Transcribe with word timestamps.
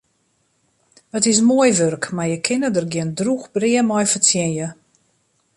It 1.17 1.25
is 1.31 1.37
moai 1.47 1.71
wurk, 1.79 2.03
mar 2.15 2.29
je 2.31 2.39
kinne 2.45 2.69
der 2.73 2.87
gjin 2.93 3.11
drûch 3.17 3.45
brea 3.53 3.83
mei 3.89 4.05
fertsjinje. 4.11 4.67